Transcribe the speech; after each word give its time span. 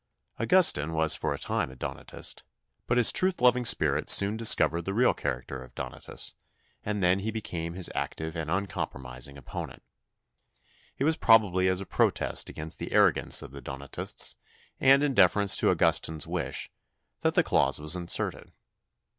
Augustine 0.39 0.93
was 0.93 1.13
for 1.13 1.31
a 1.31 1.37
time 1.37 1.69
a 1.69 1.75
Donatist, 1.75 2.41
but 2.87 2.97
his 2.97 3.11
truth 3.11 3.39
loving 3.39 3.65
spirit 3.65 4.09
soon 4.09 4.35
discovered 4.35 4.83
the 4.85 4.95
real 4.95 5.13
character 5.13 5.63
of 5.63 5.75
Donatus, 5.75 6.33
and 6.83 7.03
then 7.03 7.19
he 7.19 7.29
became 7.29 7.75
his 7.75 7.91
active 7.93 8.35
and 8.35 8.49
uncompromising 8.49 9.37
opponent. 9.37 9.83
It 10.97 11.03
was 11.03 11.17
probably 11.17 11.67
as 11.67 11.81
a 11.81 11.85
protest 11.85 12.49
against 12.49 12.79
the 12.79 12.93
arrogance 12.93 13.43
of 13.43 13.51
the 13.51 13.61
Donatists, 13.61 14.37
and 14.79 15.03
in 15.03 15.13
deference 15.13 15.55
to 15.57 15.69
Augustine's 15.69 16.25
wish, 16.25 16.71
that 17.19 17.35
the 17.35 17.43
clause 17.43 17.79
was 17.79 17.95
inserted. 17.95 18.53